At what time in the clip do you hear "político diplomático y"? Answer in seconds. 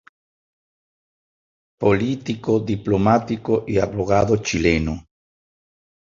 1.79-3.77